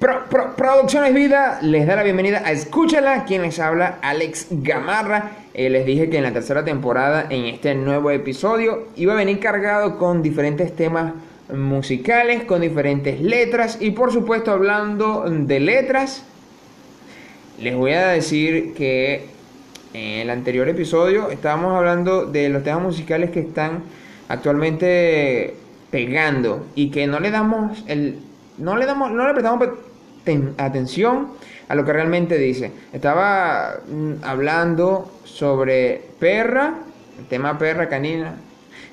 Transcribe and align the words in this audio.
Pro- 0.00 0.24
Pro- 0.30 0.56
Producciones 0.56 1.12
Vida 1.14 1.58
les 1.60 1.86
da 1.86 1.94
la 1.94 2.02
bienvenida 2.02 2.42
a 2.44 2.52
Escúchala, 2.52 3.24
quien 3.26 3.42
les 3.42 3.58
habla 3.58 3.98
Alex 4.00 4.46
Gamarra. 4.50 5.32
Eh, 5.52 5.68
les 5.68 5.84
dije 5.84 6.08
que 6.08 6.16
en 6.16 6.22
la 6.22 6.32
tercera 6.32 6.64
temporada, 6.64 7.26
en 7.28 7.44
este 7.44 7.74
nuevo 7.74 8.10
episodio, 8.10 8.88
iba 8.96 9.12
a 9.12 9.16
venir 9.16 9.40
cargado 9.40 9.98
con 9.98 10.22
diferentes 10.22 10.74
temas 10.74 11.12
musicales, 11.52 12.44
con 12.44 12.62
diferentes 12.62 13.20
letras 13.20 13.76
y 13.80 13.90
por 13.90 14.10
supuesto 14.12 14.52
hablando 14.52 15.24
de 15.28 15.60
letras, 15.60 16.24
les 17.58 17.74
voy 17.76 17.92
a 17.92 18.06
decir 18.08 18.72
que 18.72 19.26
en 19.92 20.20
el 20.20 20.30
anterior 20.30 20.66
episodio 20.68 21.28
estábamos 21.30 21.76
hablando 21.76 22.24
de 22.24 22.48
los 22.48 22.62
temas 22.64 22.82
musicales 22.82 23.30
que 23.32 23.40
están 23.40 23.82
actualmente 24.28 25.56
pegando 25.90 26.64
y 26.74 26.90
que 26.90 27.06
no 27.06 27.20
le 27.20 27.30
damos 27.30 27.84
el 27.86 28.18
no 28.58 28.76
le 28.76 28.86
damos 28.86 29.10
no 29.10 29.26
le 29.26 29.32
prestamos 29.32 29.68
ten- 30.24 30.54
atención 30.58 31.28
a 31.68 31.74
lo 31.74 31.84
que 31.84 31.92
realmente 31.92 32.36
dice. 32.38 32.72
Estaba 32.92 33.76
mm, 33.88 34.24
hablando 34.24 35.12
sobre 35.24 36.02
perra, 36.18 36.74
el 37.18 37.26
tema 37.26 37.58
perra 37.58 37.88
canina. 37.88 38.34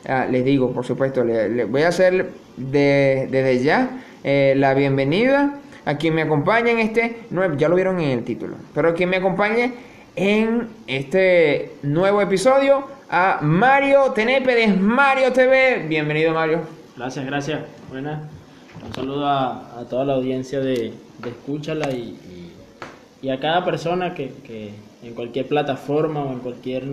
Ah, 0.07 0.25
les 0.29 0.45
digo, 0.45 0.71
por 0.71 0.85
supuesto, 0.85 1.23
le, 1.23 1.65
voy 1.65 1.81
a 1.83 1.89
hacer 1.89 2.29
de- 2.55 3.27
desde 3.29 3.63
ya 3.63 3.89
eh, 4.23 4.53
la 4.57 4.73
bienvenida 4.73 5.55
a 5.85 5.95
quien 5.97 6.13
me 6.15 6.21
acompaña 6.23 6.71
en 6.71 6.79
este 6.79 7.17
nuevo, 7.29 7.55
ya 7.55 7.69
lo 7.69 7.75
vieron 7.75 7.99
en 7.99 8.09
el 8.19 8.23
título, 8.23 8.55
pero 8.73 8.93
quien 8.93 9.09
me 9.09 9.17
acompañe 9.17 9.73
en 10.15 10.67
este 10.87 11.73
nuevo 11.83 12.21
episodio 12.21 12.85
a 13.09 13.39
Mario 13.41 14.11
Tenepe 14.11 14.53
de 14.53 14.67
Mario 14.67 15.31
TV. 15.31 15.85
Bienvenido 15.87 16.33
Mario. 16.33 16.59
Gracias, 16.97 17.25
gracias. 17.25 17.61
Buenas. 17.89 18.21
Un 18.85 18.93
saludo 18.93 19.25
a, 19.27 19.79
a 19.79 19.85
toda 19.89 20.03
la 20.05 20.13
audiencia 20.13 20.59
de, 20.59 20.91
de 21.23 21.29
Escúchala 21.29 21.91
y, 21.91 22.01
y- 22.01 22.53
y 23.19 23.29
a 23.29 23.39
cada 23.39 23.65
persona 23.65 24.13
que, 24.13 24.31
que 24.45 24.71
en 25.03 25.13
cualquier 25.13 25.47
plataforma 25.47 26.23
o 26.23 26.33
en 26.33 26.39
cualquier 26.39 26.83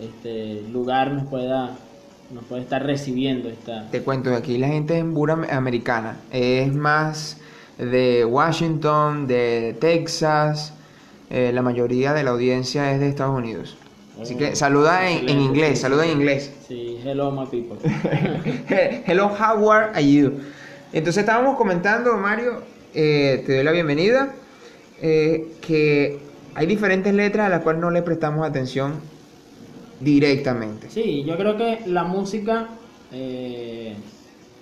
este, 0.00 0.62
lugar 0.70 1.12
nos 1.12 1.24
pueda, 1.24 1.70
nos 2.34 2.44
puede 2.44 2.62
estar 2.62 2.84
recibiendo 2.84 3.48
esta... 3.48 3.90
Te 3.90 4.02
cuento 4.02 4.30
que 4.30 4.36
aquí 4.36 4.58
la 4.58 4.68
gente 4.68 4.98
es 4.98 5.50
americana, 5.50 6.16
es 6.30 6.72
más 6.74 7.38
de 7.78 8.24
Washington, 8.24 9.26
de 9.26 9.76
Texas, 9.80 10.74
eh, 11.30 11.50
la 11.52 11.62
mayoría 11.62 12.12
de 12.12 12.24
la 12.24 12.30
audiencia 12.30 12.92
es 12.92 13.00
de 13.00 13.08
Estados 13.08 13.36
Unidos. 13.36 13.76
Así 14.20 14.34
que 14.34 14.50
Oh, 14.52 14.56
saluda 14.56 15.08
en, 15.10 15.28
en 15.28 15.40
inglés, 15.40 15.80
saluda 15.80 16.04
en 16.04 16.12
inglés. 16.12 16.52
Sí, 16.66 16.98
hello 17.04 17.30
my 17.30 17.46
people. 17.46 17.78
Hello, 19.06 19.28
how 19.28 19.70
are 19.70 20.04
you? 20.04 20.32
Entonces 20.92 21.18
estábamos 21.18 21.56
comentando, 21.56 22.16
Mario, 22.16 22.62
eh, 22.94 23.42
te 23.46 23.54
doy 23.56 23.64
la 23.64 23.72
bienvenida, 23.72 24.34
eh, 25.00 25.54
que 25.60 26.18
hay 26.54 26.66
diferentes 26.66 27.12
letras 27.14 27.46
a 27.46 27.48
las 27.50 27.62
cuales 27.62 27.80
no 27.80 27.90
le 27.90 28.02
prestamos 28.02 28.46
atención 28.46 28.94
directamente. 30.00 30.90
Sí, 30.90 31.24
yo 31.24 31.36
creo 31.36 31.56
que 31.56 31.80
la 31.86 32.04
música 32.04 32.68
eh, 33.12 33.94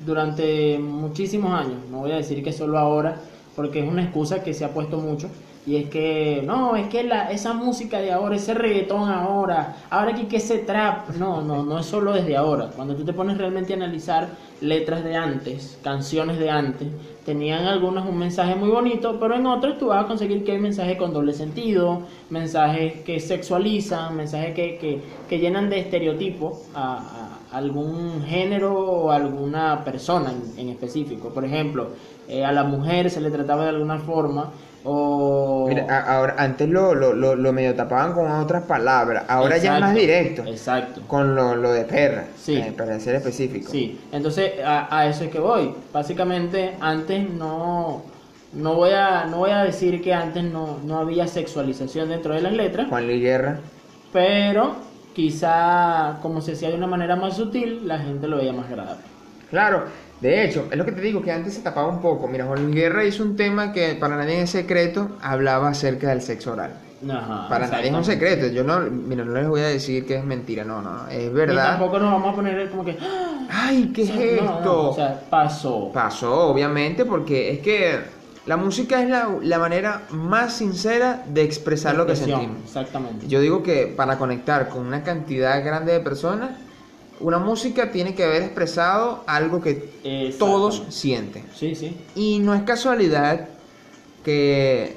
durante 0.05 0.79
muchísimos 0.79 1.53
años, 1.53 1.79
no 1.91 2.01
voy 2.01 2.13
a 2.13 2.17
decir 2.17 2.43
que 2.43 2.53
solo 2.53 2.79
ahora, 2.79 3.21
porque 3.55 3.81
es 3.81 3.89
una 3.89 4.03
excusa 4.03 4.43
que 4.43 4.55
se 4.55 4.65
ha 4.65 4.75
puesto 4.75 4.99
mucho, 4.99 5.29
y 5.67 5.77
es 5.77 5.91
que, 5.91 6.43
no, 6.47 6.77
es 6.77 6.89
que 6.89 7.03
la, 7.03 7.33
esa 7.33 7.53
música 7.53 7.99
de 7.99 8.13
ahora, 8.13 8.37
ese 8.37 8.55
reggaetón 8.55 9.11
ahora, 9.11 9.77
ahora 9.91 10.13
aquí 10.13 10.27
que 10.27 10.37
ese 10.37 10.59
trap, 10.59 11.11
no, 11.17 11.43
no, 11.43 11.65
no 11.65 11.81
es 11.81 11.87
solo 11.87 12.13
desde 12.13 12.37
ahora. 12.37 12.71
Cuando 12.77 12.95
tú 12.95 13.05
te 13.05 13.13
pones 13.13 13.37
realmente 13.37 13.73
a 13.73 13.77
analizar 13.77 14.29
letras 14.61 15.03
de 15.03 15.17
antes, 15.17 15.77
canciones 15.83 16.39
de 16.39 16.51
antes, 16.51 16.89
tenían 17.25 17.65
algunas 17.67 18.09
un 18.09 18.17
mensaje 18.17 18.55
muy 18.55 18.69
bonito, 18.69 19.19
pero 19.19 19.35
en 19.35 19.45
otras 19.45 19.77
tú 19.77 19.89
vas 19.89 20.05
a 20.05 20.07
conseguir 20.07 20.45
que 20.45 20.53
hay 20.53 20.59
mensajes 20.59 20.97
con 20.97 21.13
doble 21.13 21.33
sentido, 21.33 22.03
mensajes 22.31 23.01
que 23.01 23.19
sexualizan, 23.19 24.17
mensajes 24.17 24.55
que, 24.55 24.79
que, 24.79 25.03
que 25.29 25.39
llenan 25.41 25.69
de 25.69 25.81
estereotipos 25.81 26.69
a, 26.77 27.33
algún 27.51 28.23
género 28.25 28.75
o 28.75 29.11
alguna 29.11 29.83
persona 29.85 30.31
en, 30.31 30.61
en 30.61 30.69
específico. 30.69 31.31
Por 31.31 31.45
ejemplo, 31.45 31.89
eh, 32.29 32.45
a 32.45 32.53
la 32.53 32.65
mujer 32.65 33.11
se 33.11 33.21
le 33.21 33.31
trataba 33.31 33.65
de 33.65 33.71
alguna 33.71 33.99
forma 33.99 34.51
o... 34.87 35.67
Mira, 35.69 35.87
ahora, 36.07 36.35
antes 36.39 36.69
lo, 36.69 36.95
lo, 36.95 37.13
lo, 37.13 37.35
lo 37.35 37.53
medio 37.53 37.75
tapaban 37.75 38.13
con 38.13 38.31
otras 38.31 38.63
palabras, 38.65 39.25
ahora 39.29 39.57
ya 39.59 39.75
es 39.75 39.81
más 39.81 39.95
directo, 39.95 40.45
Exacto. 40.47 41.03
con 41.09 41.35
lo, 41.35 41.57
lo 41.57 41.73
de 41.73 41.85
perra, 41.85 42.25
Sí. 42.37 42.57
eh, 42.57 42.73
para 42.77 42.99
ser 43.01 43.17
específico. 43.17 43.71
Sí, 43.71 43.99
entonces 44.13 44.53
a, 44.65 44.97
a 44.97 45.07
eso 45.09 45.25
es 45.25 45.31
que 45.31 45.41
voy. 45.41 45.75
Básicamente 45.93 46.75
antes 46.81 47.29
no, 47.29 48.03
no, 48.53 48.75
voy, 48.75 48.91
a, 48.93 49.25
no 49.27 49.39
voy 49.39 49.51
a 49.51 49.65
decir 49.65 50.01
que 50.01 50.15
antes 50.15 50.45
no, 50.45 50.79
no 50.85 50.99
había 51.01 51.27
sexualización 51.27 52.09
dentro 52.09 52.33
de 52.35 52.43
las 52.43 52.53
letras, 52.53 52.89
Juan 52.89 53.07
Luis 53.07 53.21
Guerra, 53.21 53.59
pero 54.13 54.77
quizá 55.15 56.19
como 56.23 56.41
se 56.41 56.53
hacía 56.53 56.69
de 56.71 56.77
una 56.77 56.87
manera 56.87 57.17
más 57.17 57.37
sutil, 57.37 57.89
la 57.89 57.99
gente 57.99 58.29
lo 58.29 58.37
veía 58.37 58.53
más 58.53 58.67
agradable. 58.67 59.03
Claro, 59.51 59.85
de 60.21 60.45
hecho, 60.45 60.67
es 60.71 60.77
lo 60.79 60.85
que 60.85 60.93
te 60.93 61.01
digo, 61.01 61.23
que 61.23 61.31
antes 61.33 61.55
se 61.55 61.61
tapaba 61.63 61.89
un 61.89 62.01
poco. 62.01 62.27
Mira, 62.29 62.47
Juan 62.47 62.63
Luis 62.65 62.75
Guerra 62.75 63.05
hizo 63.05 63.23
un 63.23 63.37
tema 63.37 63.73
que 63.73 63.95
para 63.95 64.17
nadie 64.17 64.43
es 64.43 64.51
secreto, 64.51 65.11
hablaba 65.21 65.69
acerca 65.69 66.09
del 66.09 66.23
sexo 66.23 66.53
oral. 66.53 66.81
Ajá, 67.11 67.47
Para 67.49 67.67
nadie 67.69 67.89
es 67.89 67.95
un 67.95 68.05
secreto, 68.05 68.47
yo 68.47 68.65
no, 68.65 68.81
mira, 68.81 69.23
no 69.25 69.35
les 69.35 69.47
voy 69.47 69.61
a 69.61 69.67
decir 69.69 70.07
que 70.07 70.17
es 70.17 70.25
mentira, 70.25 70.65
no, 70.65 70.81
no, 70.81 70.93
no, 70.95 71.09
es 71.09 71.25
Y 71.25 71.29
verdad. 71.29 71.73
tampoco 71.73 71.99
nos 71.99 72.11
vamos 72.13 72.33
a 72.33 72.37
poner 72.37 72.71
como 72.71 72.85
que... 72.87 72.97
¡ah! 73.01 73.47
Ay, 73.51 73.93
¿qué 73.95 74.03
es 74.05 74.15
No, 74.15 74.21
esto? 74.23 74.61
no, 74.65 74.89
o 74.91 74.95
sea, 74.95 75.21
pasó. 75.29 75.93
Pasó, 75.93 76.49
obviamente, 76.49 77.05
porque 77.05 77.51
es 77.53 77.59
que 77.61 77.99
la 78.47 78.57
música 78.57 79.03
es 79.03 79.11
la, 79.11 79.29
la 79.43 79.59
manera 79.59 80.03
más 80.11 80.55
sincera 80.55 81.23
de 81.29 81.43
expresar 81.43 81.95
lo 81.97 82.07
que 82.07 82.17
sentimos. 82.17 82.63
Exactamente. 82.65 83.29
Yo 83.29 83.41
digo 83.41 83.63
que 83.63 83.87
para 83.95 84.17
conectar 84.17 84.69
con 84.71 84.87
una 84.87 85.03
cantidad 85.03 85.63
grande 85.63 85.93
de 85.93 86.01
personas, 86.01 86.53
una 87.21 87.39
música 87.39 87.91
tiene 87.93 88.15
que 88.15 88.25
haber 88.25 88.43
expresado 88.43 89.23
algo 89.27 89.61
que 89.61 89.91
todos 90.39 90.83
sienten. 90.89 91.45
Sí, 91.55 91.75
sí. 91.75 91.97
Y 92.15 92.39
no 92.41 92.55
es 92.55 92.63
casualidad 92.63 93.49
que 94.25 94.97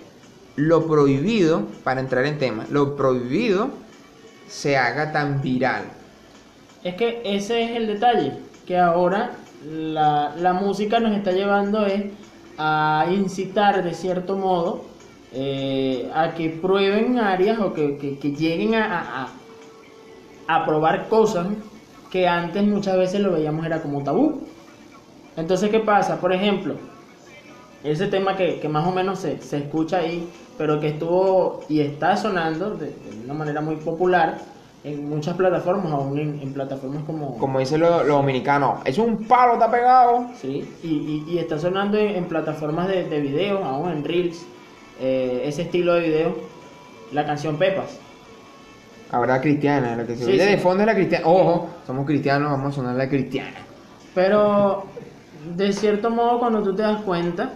lo 0.55 0.87
prohibido, 0.87 1.63
para 1.83 2.01
entrar 2.01 2.25
en 2.25 2.37
tema, 2.37 2.65
lo 2.69 2.95
prohibido 2.95 3.69
se 4.47 4.75
haga 4.77 5.11
tan 5.11 5.41
viral. 5.41 5.83
Es 6.83 6.95
que 6.95 7.21
ese 7.23 7.63
es 7.63 7.71
el 7.77 7.87
detalle, 7.87 8.33
que 8.65 8.77
ahora 8.77 9.31
la, 9.69 10.33
la 10.37 10.53
música 10.53 10.99
nos 10.99 11.15
está 11.15 11.31
llevando 11.31 11.85
es 11.85 12.05
a 12.57 13.05
incitar 13.11 13.83
de 13.83 13.93
cierto 13.93 14.35
modo 14.35 14.85
eh, 15.31 16.09
a 16.13 16.33
que 16.33 16.49
prueben 16.49 17.19
áreas 17.19 17.59
o 17.59 17.73
que, 17.73 17.97
que- 17.97 18.17
que 18.17 18.31
lleguen 18.31 18.75
a- 18.75 19.29
a 20.47 20.65
probar 20.65 21.07
cosas 21.09 21.47
que 22.11 22.27
antes 22.27 22.63
muchas 22.63 22.97
veces 22.97 23.21
lo 23.21 23.31
veíamos 23.31 23.65
era 23.65 23.81
como 23.81 24.03
tabú. 24.03 24.41
Entonces, 25.37 25.69
¿qué 25.69 25.79
pasa? 25.79 26.19
Por 26.19 26.33
ejemplo, 26.33 26.75
ese 27.83 28.07
tema 28.07 28.35
que, 28.35 28.59
que 28.59 28.67
más 28.67 28.85
o 28.87 28.91
menos 28.91 29.19
se, 29.19 29.41
se 29.41 29.57
escucha 29.57 29.97
ahí, 29.99 30.27
pero 30.57 30.79
que 30.79 30.89
estuvo 30.89 31.61
y 31.69 31.79
está 31.81 32.17
sonando 32.17 32.71
de, 32.71 32.87
de 32.87 33.23
una 33.25 33.33
manera 33.33 33.61
muy 33.61 33.75
popular 33.77 34.37
en 34.83 35.09
muchas 35.09 35.35
plataformas, 35.35 35.91
aún 35.91 36.17
en, 36.17 36.39
en 36.41 36.53
plataformas 36.53 37.03
como... 37.03 37.37
Como 37.37 37.59
dicen 37.59 37.81
los, 37.81 38.07
dominicanos, 38.07 38.79
es 38.85 38.97
un 38.97 39.25
palo, 39.25 39.53
está 39.53 39.69
pegado. 39.69 40.25
Sí, 40.41 40.67
y, 40.83 40.87
y- 40.87 41.25
y 41.33 41.37
está 41.37 41.59
sonando 41.59 41.97
en, 41.97 42.15
en 42.15 42.25
plataformas 42.25 42.87
de, 42.87 43.03
de 43.07 43.19
video, 43.19 43.63
aún 43.63 43.91
en 43.91 44.03
Reels, 44.03 44.45
eh, 45.01 45.43
ese 45.45 45.63
estilo 45.63 45.93
de 45.95 46.01
video, 46.01 46.35
la 47.11 47.25
canción 47.25 47.57
Pepas. 47.57 47.99
Ahora 49.11 49.41
cristiana, 49.41 49.95
lo 49.95 50.05
que 50.05 50.15
se 50.15 50.25
Sí, 50.25 50.31
oye 50.31 50.43
sí. 50.45 50.51
de 50.51 50.57
fondo 50.57 50.81
es 50.83 50.87
la 50.87 50.95
cristiana. 50.95 51.27
Ojo, 51.27 51.69
somos 51.85 52.05
cristianos, 52.05 52.51
vamos 52.51 52.73
a 52.73 52.75
sonar 52.75 52.95
la 52.95 53.09
cristiana. 53.09 53.57
Pero 54.13 54.85
de 55.55 55.73
cierto 55.73 56.09
modo 56.09 56.39
cuando 56.39 56.61
tú 56.61 56.75
te 56.75 56.81
das 56.83 57.01
cuenta, 57.01 57.53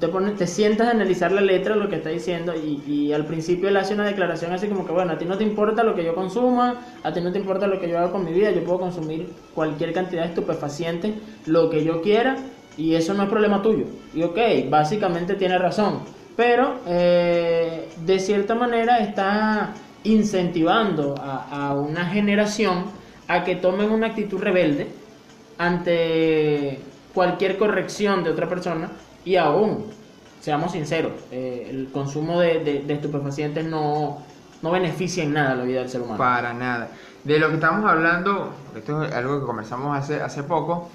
te, 0.00 0.08
pones, 0.08 0.36
te 0.36 0.46
sientas 0.46 0.88
a 0.88 0.92
analizar 0.92 1.30
la 1.32 1.42
letra, 1.42 1.76
lo 1.76 1.88
que 1.88 1.96
está 1.96 2.08
diciendo, 2.08 2.54
y, 2.54 2.82
y 2.90 3.12
al 3.12 3.26
principio 3.26 3.68
él 3.68 3.76
hace 3.76 3.92
una 3.92 4.06
declaración 4.06 4.52
así 4.52 4.66
como 4.68 4.86
que, 4.86 4.92
bueno, 4.92 5.12
a 5.12 5.18
ti 5.18 5.26
no 5.26 5.36
te 5.36 5.44
importa 5.44 5.82
lo 5.84 5.94
que 5.94 6.02
yo 6.02 6.14
consuma, 6.14 6.80
a 7.02 7.12
ti 7.12 7.20
no 7.20 7.30
te 7.30 7.38
importa 7.38 7.66
lo 7.66 7.78
que 7.78 7.88
yo 7.88 7.98
haga 7.98 8.10
con 8.10 8.24
mi 8.24 8.32
vida, 8.32 8.50
yo 8.52 8.64
puedo 8.64 8.80
consumir 8.80 9.28
cualquier 9.54 9.92
cantidad 9.92 10.22
de 10.22 10.28
estupefacientes, 10.30 11.12
lo 11.46 11.68
que 11.68 11.84
yo 11.84 12.00
quiera, 12.00 12.36
y 12.78 12.94
eso 12.94 13.12
no 13.12 13.24
es 13.24 13.28
problema 13.28 13.60
tuyo. 13.60 13.84
Y 14.14 14.22
ok, 14.22 14.38
básicamente 14.70 15.34
tiene 15.34 15.58
razón, 15.58 16.00
pero 16.36 16.76
eh, 16.86 17.86
de 18.06 18.18
cierta 18.18 18.54
manera 18.54 18.98
está 19.00 19.74
incentivando 20.04 21.14
a, 21.18 21.74
una 21.74 22.06
generación 22.06 22.84
a 23.28 23.44
que 23.44 23.56
tomen 23.56 23.90
una 23.90 24.08
actitud 24.08 24.40
rebelde 24.40 24.88
ante 25.58 26.80
cualquier 27.14 27.58
corrección 27.58 28.24
de 28.24 28.30
otra 28.30 28.48
persona 28.48 28.90
y 29.24 29.36
aún, 29.36 29.86
seamos 30.40 30.72
sinceros, 30.72 31.12
eh, 31.30 31.66
el 31.70 31.90
consumo 31.92 32.40
de, 32.40 32.84
estupefacientes 32.88 33.64
no, 33.66 34.22
no 34.62 34.70
beneficia 34.70 35.22
en 35.22 35.34
nada 35.34 35.54
la 35.54 35.64
vida 35.64 35.80
del 35.80 35.90
ser 35.90 36.00
humano. 36.00 36.18
Para 36.18 36.54
nada. 36.54 36.88
De 37.24 37.38
lo 37.38 37.48
que 37.48 37.54
estamos 37.54 37.88
hablando, 37.88 38.54
esto 38.74 39.04
es 39.04 39.12
algo 39.12 39.40
que 39.40 39.46
conversamos 39.46 39.96
hace, 39.96 40.20
hace 40.22 40.42
poco, 40.42 40.88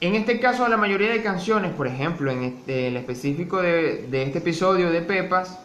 En 0.00 0.14
este 0.16 0.40
caso, 0.40 0.66
la 0.68 0.76
mayoría 0.76 1.10
de 1.10 1.22
canciones, 1.22 1.72
por 1.72 1.86
ejemplo, 1.86 2.30
en 2.32 2.42
este, 2.42 2.88
el 2.88 2.96
específico 2.96 3.62
de, 3.62 4.06
de 4.08 4.22
este 4.24 4.38
episodio 4.38 4.90
de 4.90 5.00
Pepas, 5.00 5.60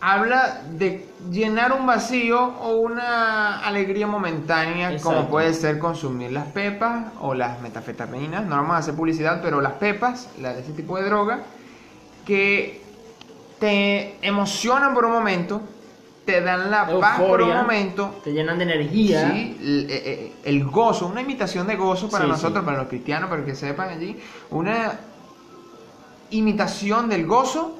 habla 0.00 0.62
de 0.70 1.06
llenar 1.30 1.72
un 1.72 1.86
vacío 1.86 2.38
o 2.60 2.76
una 2.76 3.60
alegría 3.60 4.06
momentánea, 4.06 4.96
como 5.00 5.28
puede 5.28 5.54
ser 5.54 5.78
consumir 5.78 6.32
las 6.32 6.46
pepas 6.48 7.06
o 7.20 7.34
las 7.34 7.60
metafetaminas. 7.62 8.44
No 8.44 8.56
vamos 8.56 8.74
a 8.74 8.78
hacer 8.78 8.94
publicidad, 8.94 9.40
pero 9.42 9.60
las 9.60 9.74
pepas, 9.74 10.28
la 10.40 10.52
ese 10.52 10.72
tipo 10.72 10.96
de 10.98 11.04
droga, 11.04 11.40
que 12.26 12.82
te 13.58 14.16
emocionan 14.26 14.92
por 14.94 15.06
un 15.06 15.12
momento, 15.12 15.62
te 16.26 16.40
dan 16.40 16.70
la 16.70 16.86
paz 17.00 17.20
por 17.20 17.42
un 17.42 17.54
momento. 17.54 18.20
Te 18.24 18.32
llenan 18.32 18.58
de 18.58 18.64
energía. 18.64 19.30
Sí, 19.30 19.58
el, 19.60 19.86
eh, 19.90 20.02
eh, 20.04 20.32
el 20.44 20.64
gozo, 20.64 21.06
una 21.06 21.20
imitación 21.20 21.66
de 21.66 21.76
gozo 21.76 22.08
para 22.10 22.24
Sí, 22.24 22.30
nosotros, 22.30 22.60
sí. 22.60 22.64
para 22.66 22.78
los 22.78 22.88
cristianos, 22.88 23.30
para 23.30 23.44
que 23.44 23.54
sepan 23.54 23.90
allí, 23.90 24.18
una 24.50 24.98
imitación 26.30 27.08
del 27.08 27.26
gozo, 27.26 27.78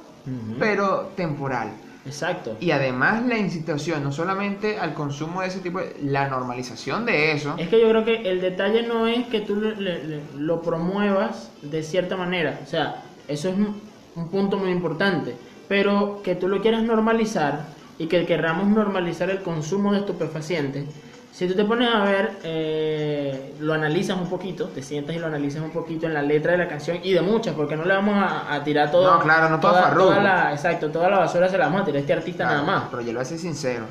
pero 0.58 1.10
temporal. 1.16 1.70
Exacto. 2.06 2.56
Y 2.60 2.70
además 2.70 3.24
la 3.26 3.38
incitación, 3.38 4.02
no 4.04 4.12
solamente 4.12 4.78
al 4.78 4.94
consumo 4.94 5.40
de 5.40 5.48
ese 5.48 5.60
tipo, 5.60 5.78
de, 5.78 5.96
la 6.02 6.28
normalización 6.28 7.06
de 7.06 7.32
eso. 7.32 7.54
Es 7.58 7.68
que 7.68 7.80
yo 7.80 7.88
creo 7.88 8.04
que 8.04 8.28
el 8.30 8.40
detalle 8.40 8.86
no 8.86 9.06
es 9.06 9.26
que 9.28 9.40
tú 9.40 9.56
le- 9.56 9.76
le- 9.76 10.04
le- 10.04 10.20
lo 10.36 10.60
promuevas 10.62 11.50
de 11.62 11.82
cierta 11.82 12.16
manera, 12.16 12.60
o 12.62 12.66
sea, 12.66 13.02
eso 13.26 13.48
es 13.48 13.54
un, 13.56 13.80
un 14.16 14.28
punto 14.28 14.58
muy 14.58 14.70
importante, 14.70 15.34
pero 15.66 16.20
que 16.22 16.34
tú 16.34 16.46
lo 16.48 16.60
quieras 16.60 16.82
normalizar 16.82 17.68
y 17.98 18.06
que 18.06 18.26
querramos 18.26 18.66
normalizar 18.68 19.30
el 19.30 19.40
consumo 19.42 19.92
de 19.92 20.00
estupefacientes. 20.00 20.84
Si 21.34 21.48
tú 21.48 21.54
te 21.54 21.64
pones 21.64 21.92
a 21.92 22.04
ver, 22.04 22.38
eh, 22.44 23.54
lo 23.58 23.72
analizas 23.74 24.16
un 24.16 24.28
poquito, 24.28 24.68
te 24.68 24.82
sientas 24.84 25.16
y 25.16 25.18
lo 25.18 25.26
analizas 25.26 25.62
un 25.64 25.70
poquito 25.72 26.06
en 26.06 26.14
la 26.14 26.22
letra 26.22 26.52
de 26.52 26.58
la 26.58 26.68
canción 26.68 27.00
y 27.02 27.12
de 27.12 27.22
muchas, 27.22 27.54
porque 27.56 27.74
no 27.74 27.84
le 27.84 27.92
vamos 27.92 28.14
a, 28.14 28.54
a 28.54 28.62
tirar 28.62 28.92
todo. 28.92 29.16
No, 29.16 29.20
claro, 29.20 29.48
no 29.48 29.58
todo 29.58 29.72
toda, 29.72 29.94
toda 29.94 30.20
la, 30.22 30.52
Exacto, 30.52 30.90
toda 30.92 31.10
la 31.10 31.18
basura 31.18 31.48
se 31.48 31.58
la 31.58 31.64
vamos 31.66 31.82
a 31.82 31.84
tirar 31.86 31.96
a 31.98 32.00
este 32.02 32.12
artista 32.12 32.44
Claro, 32.44 32.62
nada 32.62 32.80
más. 32.80 32.88
Pero 32.88 33.02
yo 33.02 33.08
lo 33.12 33.18
voy 33.18 33.22
a 33.22 33.24
ser 33.24 33.38
sincero. 33.38 33.84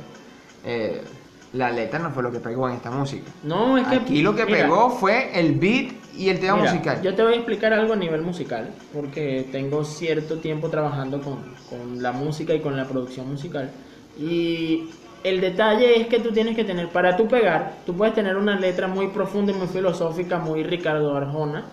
eh, 0.64 1.04
la 1.52 1.70
letra 1.70 2.00
no 2.00 2.12
fue 2.12 2.24
lo 2.24 2.32
que 2.32 2.40
pegó 2.40 2.68
en 2.70 2.76
esta 2.76 2.90
música. 2.90 3.30
No, 3.44 3.78
es 3.78 3.86
que. 3.88 3.96
Aquí 3.96 4.22
lo 4.22 4.34
que 4.36 4.46
mira, 4.46 4.60
pegó 4.64 4.90
fue 4.90 5.38
el 5.40 5.54
beat 5.60 5.94
y 6.16 6.30
el 6.30 6.40
tema 6.40 6.56
Mira, 6.56 6.72
musical. 6.72 7.02
Yo 7.04 7.14
te 7.14 7.24
voy 7.24 7.34
a 7.34 7.36
explicar 7.36 7.74
algo 7.74 7.94
a 7.94 7.96
nivel 7.96 8.22
musical, 8.22 8.70
porque 8.94 9.48
tengo 9.52 9.84
cierto 9.84 10.40
tiempo 10.40 10.70
trabajando 10.70 11.22
con, 11.22 11.44
con 11.70 12.02
la 12.02 12.12
música 12.12 12.54
y 12.54 12.62
con 12.62 12.76
la 12.78 12.86
producción 12.88 13.30
musical. 13.30 13.70
Y 14.18 14.90
el 15.24 15.42
detalle 15.42 16.00
es 16.00 16.08
que 16.08 16.20
tú 16.20 16.32
tienes 16.32 16.56
que 16.56 16.64
tener, 16.64 16.90
para 16.90 17.16
tú 17.16 17.28
pegar, 17.28 17.74
tú 17.86 17.96
puedes 17.96 18.14
tener 18.14 18.36
una 18.36 18.60
letra 18.60 18.88
muy 18.88 19.08
profunda 19.08 19.52
y 19.52 19.56
muy 19.56 19.68
filosófica, 19.68 20.38
muy 20.38 20.64
Ricardo 20.64 21.16
Arjona, 21.16 21.66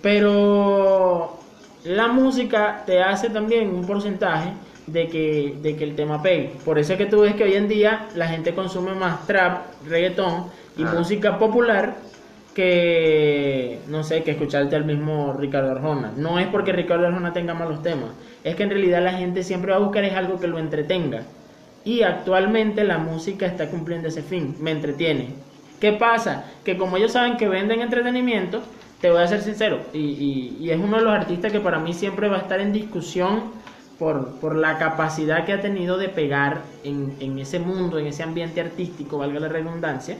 pero 0.00 1.38
la 1.84 2.08
música 2.08 2.82
te 2.86 3.02
hace 3.02 3.30
también 3.30 3.74
un 3.74 3.86
porcentaje 3.86 4.52
de 4.86 5.08
que, 5.08 5.56
de 5.62 5.76
que 5.76 5.84
el 5.84 5.94
tema 5.94 6.22
pegue. 6.22 6.52
Por 6.64 6.78
eso 6.78 6.92
es 6.92 6.98
que 6.98 7.06
tú 7.06 7.20
ves 7.20 7.34
que 7.34 7.44
hoy 7.44 7.54
en 7.54 7.68
día 7.68 8.08
la 8.14 8.28
gente 8.28 8.54
consume 8.54 8.94
más 8.94 9.26
trap, 9.26 9.66
reggaetón 9.86 10.46
y 10.76 10.84
música 10.84 11.38
popular 11.38 11.96
que, 12.54 13.80
no 13.88 14.02
sé, 14.02 14.22
que 14.22 14.32
escucharte 14.32 14.76
al 14.76 14.84
mismo 14.84 15.34
Ricardo 15.38 15.70
Arjona. 15.70 16.12
No 16.16 16.38
es 16.38 16.46
porque 16.48 16.72
Ricardo 16.72 17.06
Arjona 17.06 17.32
tenga 17.32 17.54
malos 17.54 17.82
temas, 17.82 18.10
es 18.44 18.54
que 18.54 18.62
en 18.62 18.70
realidad 18.70 19.02
la 19.02 19.12
gente 19.12 19.42
siempre 19.42 19.72
va 19.72 19.78
a 19.78 19.80
buscar 19.80 20.04
es 20.04 20.14
algo 20.14 20.38
que 20.38 20.48
lo 20.48 20.58
entretenga. 20.58 21.22
Y 21.84 22.02
actualmente 22.02 22.84
la 22.84 22.98
música 22.98 23.46
está 23.46 23.68
cumpliendo 23.70 24.08
ese 24.08 24.22
fin, 24.22 24.56
me 24.60 24.70
entretiene. 24.70 25.44
¿Qué 25.80 25.92
pasa? 25.92 26.52
Que 26.64 26.76
como 26.76 26.96
ellos 26.96 27.12
saben 27.12 27.36
que 27.36 27.48
venden 27.48 27.80
entretenimiento, 27.80 28.62
te 29.00 29.10
voy 29.10 29.20
a 29.22 29.26
ser 29.26 29.42
sincero, 29.42 29.88
y, 29.92 29.98
y- 30.60 30.70
es 30.70 30.78
uno 30.78 30.98
de 30.98 31.02
los 31.04 31.12
artistas 31.12 31.50
que 31.50 31.58
para 31.60 31.80
mí 31.80 31.92
siempre 31.92 32.28
va 32.28 32.36
a 32.36 32.40
estar 32.42 32.60
en 32.60 32.72
discusión 32.72 33.52
por, 33.98 34.38
por 34.38 34.54
la 34.56 34.78
capacidad 34.78 35.44
que 35.44 35.52
ha 35.52 35.60
tenido 35.60 35.98
de 35.98 36.08
pegar 36.08 36.78
en, 36.84 37.16
en 37.20 37.38
ese 37.40 37.58
mundo, 37.58 37.98
en 37.98 38.06
ese 38.06 38.22
ambiente 38.22 38.60
artístico, 38.60 39.18
valga 39.18 39.40
la 39.40 39.48
redundancia, 39.48 40.18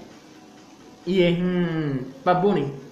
y 1.05 1.23
es 1.23 1.39
mm, 1.39 2.23
Bad 2.25 2.43
Bunny. 2.43 2.92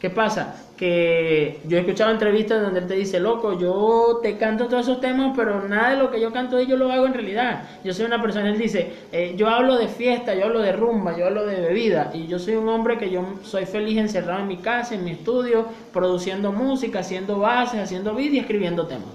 ¿Qué 0.00 0.08
pasa? 0.08 0.56
Que 0.78 1.60
yo 1.66 1.76
he 1.76 1.80
escuchado 1.80 2.10
entrevistas 2.10 2.62
donde 2.62 2.80
él 2.80 2.86
te 2.86 2.94
dice, 2.94 3.20
loco, 3.20 3.58
yo 3.58 4.20
te 4.22 4.38
canto 4.38 4.66
todos 4.66 4.88
esos 4.88 4.98
temas, 4.98 5.34
pero 5.36 5.68
nada 5.68 5.90
de 5.90 5.98
lo 5.98 6.10
que 6.10 6.18
yo 6.18 6.32
canto 6.32 6.58
yo 6.58 6.78
lo 6.78 6.90
hago 6.90 7.06
en 7.06 7.12
realidad. 7.12 7.68
Yo 7.84 7.92
soy 7.92 8.06
una 8.06 8.20
persona, 8.22 8.48
él 8.48 8.56
dice, 8.56 8.90
eh, 9.12 9.34
yo 9.36 9.48
hablo 9.48 9.76
de 9.76 9.88
fiesta, 9.88 10.34
yo 10.34 10.46
hablo 10.46 10.60
de 10.60 10.72
rumba, 10.72 11.18
yo 11.18 11.26
hablo 11.26 11.44
de 11.44 11.60
bebida, 11.60 12.10
y 12.14 12.26
yo 12.26 12.38
soy 12.38 12.54
un 12.54 12.70
hombre 12.70 12.96
que 12.96 13.10
yo 13.10 13.22
soy 13.42 13.66
feliz 13.66 13.98
encerrado 13.98 14.40
en 14.40 14.48
mi 14.48 14.56
casa, 14.56 14.94
en 14.94 15.04
mi 15.04 15.10
estudio, 15.10 15.66
produciendo 15.92 16.50
música, 16.50 17.00
haciendo 17.00 17.38
bases, 17.38 17.80
haciendo 17.80 18.14
beats 18.14 18.32
y 18.32 18.38
escribiendo 18.38 18.86
temas. 18.86 19.10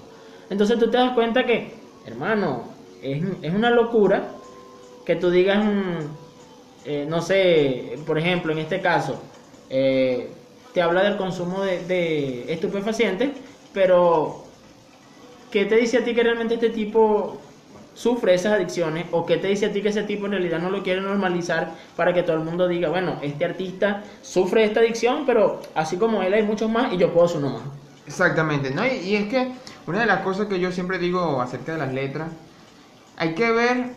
Entonces 0.51 0.77
tú 0.77 0.91
te 0.91 0.97
das 0.97 1.13
cuenta 1.13 1.45
que, 1.45 1.73
hermano, 2.05 2.61
es, 3.01 3.23
es 3.41 3.53
una 3.55 3.71
locura 3.71 4.29
que 5.03 5.15
tú 5.15 5.31
digas, 5.31 5.65
eh, 6.85 7.07
no 7.09 7.23
sé, 7.23 7.97
por 8.05 8.19
ejemplo, 8.19 8.51
en 8.51 8.59
este 8.59 8.81
caso, 8.81 9.19
eh, 9.69 10.29
te 10.75 10.81
habla 10.81 11.03
del 11.03 11.15
consumo 11.15 11.61
de, 11.61 11.85
de 11.85 12.51
estupefacientes, 12.51 13.29
pero 13.73 14.43
¿qué 15.49 15.63
te 15.63 15.77
dice 15.77 15.99
a 15.99 16.03
ti 16.03 16.13
que 16.13 16.21
realmente 16.21 16.55
este 16.55 16.69
tipo 16.69 17.37
sufre 17.93 18.33
esas 18.33 18.51
adicciones? 18.51 19.05
¿O 19.11 19.25
qué 19.25 19.37
te 19.37 19.47
dice 19.47 19.67
a 19.67 19.71
ti 19.71 19.81
que 19.81 19.87
ese 19.87 20.03
tipo 20.03 20.25
en 20.25 20.33
realidad 20.33 20.59
no 20.59 20.69
lo 20.69 20.83
quiere 20.83 20.99
normalizar 20.99 21.71
para 21.95 22.13
que 22.13 22.23
todo 22.23 22.35
el 22.35 22.43
mundo 22.43 22.67
diga, 22.67 22.89
bueno, 22.89 23.19
este 23.21 23.45
artista 23.45 24.03
sufre 24.21 24.65
esta 24.65 24.81
adicción, 24.81 25.23
pero 25.25 25.61
así 25.75 25.95
como 25.95 26.21
él 26.21 26.33
hay 26.33 26.43
muchos 26.43 26.69
más 26.69 26.91
y 26.91 26.97
yo 26.97 27.13
puedo 27.13 27.29
ser 27.29 27.37
uno 27.37 27.51
más? 27.51 27.61
Exactamente, 28.05 28.71
¿no? 28.71 28.85
Y, 28.85 28.97
y 28.97 29.15
es 29.15 29.29
que 29.29 29.53
una 29.87 30.01
de 30.01 30.07
las 30.07 30.23
cosas 30.23 30.47
que 30.47 30.59
yo 30.59 30.73
siempre 30.73 30.97
digo 30.97 31.41
acerca 31.41 31.71
de 31.71 31.77
las 31.77 31.93
letras, 31.93 32.27
hay 33.15 33.33
que 33.33 33.49
ver 33.49 33.91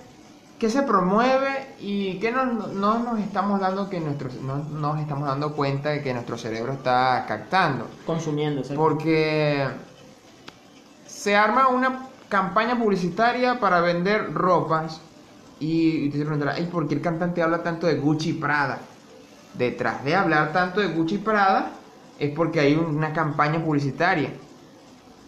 qué 0.58 0.68
se 0.70 0.82
promueve 0.82 1.74
y 1.80 2.18
qué 2.18 2.32
no, 2.32 2.44
no 2.46 2.98
nos 2.98 3.20
estamos 3.20 3.60
dando 3.60 3.88
que 3.88 4.00
nuestro, 4.00 4.28
no 4.42 4.56
nos 4.56 5.00
estamos 5.00 5.28
dando 5.28 5.54
cuenta 5.54 5.90
de 5.90 6.02
que 6.02 6.12
nuestro 6.12 6.36
cerebro 6.36 6.72
está 6.72 7.24
captando. 7.28 7.86
Consumiendo, 8.04 8.64
¿sabes? 8.64 8.76
Porque 8.78 9.66
se 11.06 11.36
arma 11.36 11.68
una 11.68 12.06
campaña 12.28 12.78
publicitaria 12.78 13.58
para 13.60 13.80
vender 13.80 14.34
ropas 14.34 15.00
y, 15.60 16.10
te 16.10 16.18
preguntarás, 16.20 16.60
¿y 16.60 16.64
por 16.64 16.86
qué 16.88 16.94
el 16.94 17.00
cantante 17.00 17.42
habla 17.42 17.62
tanto 17.62 17.86
de 17.86 17.96
Gucci 17.96 18.30
y 18.30 18.32
Prada? 18.34 18.78
Detrás 19.54 20.04
de 20.04 20.14
hablar 20.14 20.52
tanto 20.52 20.80
de 20.80 20.88
Gucci 20.88 21.16
y 21.16 21.18
Prada 21.18 21.70
es 22.18 22.30
porque 22.34 22.60
hay 22.60 22.74
una 22.74 23.12
campaña 23.12 23.64
publicitaria. 23.64 24.32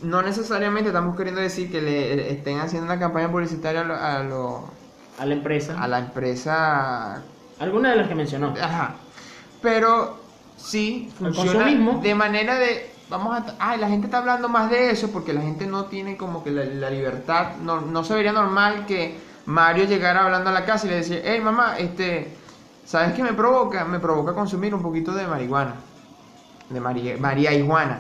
No 0.03 0.23
necesariamente 0.23 0.89
estamos 0.91 1.17
queriendo 1.17 1.41
decir 1.41 1.71
que 1.71 1.81
le 1.81 2.31
estén 2.33 2.59
haciendo 2.59 2.87
una 2.87 2.99
campaña 2.99 3.31
publicitaria 3.31 3.81
a, 3.83 4.23
lo- 4.23 4.65
a, 5.21 5.27
la 5.27 5.35
empresa. 5.35 5.81
a 5.83 5.87
la 5.89 5.99
empresa 5.99 7.23
Alguna 7.59 7.91
de 7.91 7.97
las 7.97 8.09
que 8.09 8.15
mencionó. 8.15 8.55
Ajá. 8.61 8.95
Pero 9.63 10.19
sí 10.57 11.11
funciona 11.19 11.67
de 12.01 12.15
manera 12.15 12.55
de 12.57 12.91
vamos 13.09 13.37
a 13.37 13.55
ah, 13.59 13.77
la 13.77 13.89
gente 13.89 14.07
está 14.07 14.19
hablando 14.19 14.49
más 14.49 14.71
de 14.71 14.91
eso 14.91 15.11
porque 15.11 15.33
la 15.33 15.41
gente 15.41 15.67
no 15.67 15.87
tiene 15.87 16.17
como 16.17 16.45
que 16.45 16.51
la, 16.51 16.65
la 16.65 16.91
libertad 16.91 17.57
no, 17.63 17.81
no 17.81 18.05
se 18.05 18.15
vería 18.15 18.33
normal 18.33 18.87
que 18.87 19.19
Mario 19.47 19.85
llegara 19.85 20.25
hablando 20.25 20.51
a 20.51 20.53
la 20.53 20.65
casa 20.65 20.87
y 20.87 20.91
le 20.91 20.97
decía, 20.97 21.21
hey 21.25 21.41
mamá, 21.43 21.77
este, 21.79 22.35
¿sabes 22.85 23.15
qué 23.15 23.23
me 23.23 23.33
provoca? 23.33 23.85
Me 23.85 23.99
provoca 23.99 24.33
consumir 24.33 24.75
un 24.75 24.83
poquito 24.83 25.13
de 25.13 25.27
marihuana, 25.27 25.75
de 26.69 26.81
María, 26.81 27.17
María 27.19 27.53
Iguana. 27.53 27.99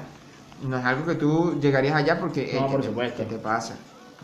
No 0.63 0.77
es 0.79 0.85
algo 0.85 1.07
que 1.07 1.15
tú 1.17 1.59
llegarías 1.61 1.97
allá 1.97 2.21
porque, 2.21 2.53
No, 2.55 2.67
"Ey, 2.67 2.71
por 2.71 2.81
¿qué 2.81 2.83
te- 2.83 2.89
supuesto. 2.89 3.17
¿qué 3.19 3.25
te 3.25 3.39
pasa? 3.39 3.75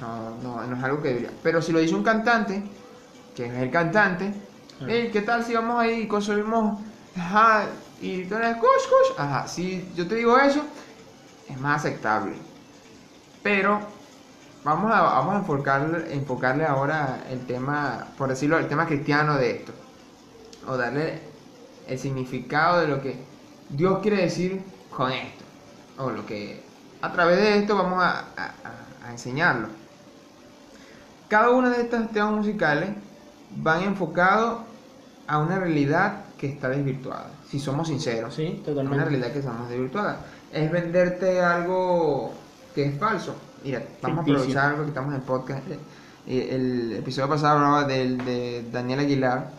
No, 0.00 0.36
no, 0.42 0.62
no 0.66 0.76
es 0.76 0.84
algo 0.84 1.02
que 1.02 1.08
debería. 1.08 1.30
Pero 1.42 1.60
si 1.62 1.72
lo 1.72 1.78
dice 1.80 1.94
un 1.94 2.02
cantante, 2.04 2.62
que 3.36 3.46
es 3.46 3.52
el 3.54 3.70
cantante, 3.70 4.34
Claro. 4.78 4.92
"Ey, 4.92 5.10
¿qué 5.10 5.22
tal 5.22 5.44
si 5.44 5.54
vamos 5.54 5.80
ahí 5.80 6.02
y 6.02 6.08
consumimos, 6.08 6.80
ajá, 7.16 7.66
y 8.00 8.24
tú 8.24 8.34
eres, 8.34 8.56
kush"? 8.56 9.18
Ajá, 9.18 9.46
si 9.46 9.92
yo 9.94 10.06
te 10.08 10.16
digo 10.16 10.38
eso, 10.38 10.64
es 11.48 11.58
más 11.60 11.84
aceptable. 11.84 12.34
Pero 13.42 13.80
vamos 14.64 14.92
a, 14.92 15.00
vamos 15.02 15.34
a 15.34 15.38
enfocarle, 15.38 16.12
enfocarle 16.14 16.64
ahora 16.66 17.24
el 17.30 17.46
tema, 17.46 18.08
por 18.18 18.28
decirlo, 18.28 18.58
el 18.58 18.68
tema 18.68 18.86
cristiano 18.86 19.36
de 19.36 19.50
esto. 19.50 19.72
O 20.66 20.76
darle 20.76 21.20
el 21.86 21.98
significado 21.98 22.80
de 22.80 22.88
lo 22.88 23.00
que 23.00 23.16
Dios 23.70 24.00
quiere 24.00 24.22
decir 24.22 24.62
con 24.90 25.12
esto. 25.12 25.44
O 25.98 26.10
lo 26.10 26.26
que 26.26 26.60
a 27.00 27.12
través 27.12 27.38
de 27.38 27.58
esto 27.58 27.76
vamos 27.76 28.02
a- 28.02 28.26
a- 28.36 29.06
a 29.06 29.10
enseñarlo. 29.12 29.68
Cada 31.28 31.50
uno 31.50 31.70
de 31.70 31.82
estos 31.82 32.10
temas 32.12 32.32
musicales 32.32 32.90
van 33.56 33.82
enfocados 33.82 34.60
a 35.26 35.38
una 35.38 35.58
realidad 35.58 36.24
que 36.38 36.48
está 36.48 36.68
desvirtuada. 36.68 37.30
Si 37.48 37.58
somos 37.58 37.88
sinceros. 37.88 38.34
Sí, 38.34 38.54
Una 38.58 38.64
totalmente. 38.64 39.04
realidad 39.04 39.32
que 39.32 39.38
estamos 39.40 39.68
desvirtuada. 39.68 40.20
Es 40.52 40.70
venderte 40.70 41.40
algo 41.40 42.32
que 42.74 42.84
es 42.86 42.98
falso. 42.98 43.34
Mira, 43.64 43.82
vamos 44.02 44.24
Ficticio. 44.24 44.34
a 44.34 44.40
aprovechar 44.40 44.70
algo 44.70 44.82
que 44.82 44.88
estamos 44.88 45.14
en 45.14 45.20
podcast. 45.22 45.62
Eh, 46.28 46.48
El 46.54 46.92
episodio 46.92 47.28
pasado 47.28 47.56
hablaba 47.58 47.84
del, 47.84 48.18
de 48.24 48.64
Daniel 48.70 49.00
Aguilar. 49.00 49.50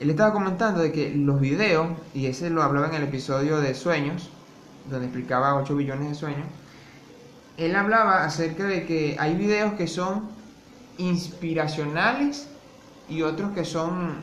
Él 0.00 0.10
estaba 0.10 0.32
comentando 0.32 0.80
de 0.80 0.92
que 0.92 1.10
los 1.14 1.40
videos, 1.40 1.88
y 2.14 2.26
ese 2.26 2.50
lo 2.50 2.62
hablaba 2.62 2.88
en 2.88 2.94
el 2.94 3.02
episodio 3.04 3.60
de 3.60 3.74
Sueños, 3.74 4.30
donde 4.88 5.06
explicaba 5.06 5.54
8 5.56 5.74
billones 5.76 6.08
de 6.08 6.14
sueños, 6.14 6.46
él 7.56 7.74
hablaba 7.74 8.24
acerca 8.24 8.64
de 8.64 8.86
que 8.86 9.16
hay 9.18 9.34
videos 9.34 9.74
que 9.74 9.86
son 9.88 10.28
inspiracionales 10.98 12.46
y 13.08 13.22
otros 13.22 13.52
que 13.52 13.64
son, 13.64 14.16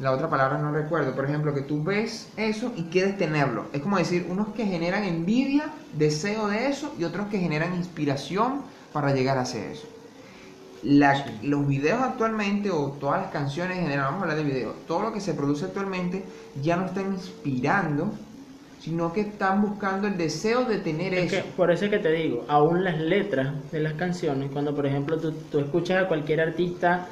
la 0.00 0.12
otra 0.12 0.28
palabra 0.28 0.58
no 0.58 0.72
recuerdo, 0.72 1.14
por 1.14 1.24
ejemplo, 1.24 1.54
que 1.54 1.62
tú 1.62 1.82
ves 1.82 2.28
eso 2.36 2.72
y 2.76 2.84
quieres 2.84 3.16
tenerlo. 3.18 3.66
Es 3.72 3.82
como 3.82 3.98
decir, 3.98 4.26
unos 4.28 4.48
que 4.48 4.66
generan 4.66 5.04
envidia, 5.04 5.70
deseo 5.92 6.48
de 6.48 6.68
eso 6.68 6.94
y 6.98 7.04
otros 7.04 7.28
que 7.28 7.38
generan 7.38 7.74
inspiración 7.74 8.62
para 8.92 9.12
llegar 9.12 9.38
a 9.38 9.42
hacer 9.42 9.72
eso. 9.72 9.88
Los 11.42 11.66
videos 11.66 12.00
actualmente 12.00 12.70
o 12.70 12.92
todas 12.92 13.22
las 13.22 13.30
canciones 13.30 13.78
en 13.78 13.84
general, 13.84 14.06
vamos 14.06 14.20
a 14.20 14.22
hablar 14.22 14.36
de 14.38 14.44
videos, 14.44 14.74
todo 14.86 15.02
lo 15.02 15.12
que 15.12 15.20
se 15.20 15.34
produce 15.34 15.64
actualmente 15.64 16.24
ya 16.62 16.76
no 16.76 16.86
está 16.86 17.02
inspirando 17.02 18.12
sino 18.86 19.12
que 19.12 19.22
están 19.22 19.62
buscando 19.62 20.06
el 20.06 20.16
deseo 20.16 20.64
de 20.64 20.78
tener 20.78 21.12
eso. 21.12 21.44
por 21.56 21.72
eso 21.72 21.86
es 21.86 21.90
que 21.90 21.98
te 21.98 22.12
digo, 22.12 22.44
aún 22.46 22.84
las 22.84 23.00
letras 23.00 23.52
de 23.72 23.80
las 23.80 23.94
canciones, 23.94 24.50
cuando 24.52 24.76
por 24.76 24.86
ejemplo 24.86 25.18
tú, 25.18 25.32
tú 25.50 25.58
escuchas 25.58 26.04
a 26.04 26.06
cualquier 26.06 26.40
artista, 26.40 27.08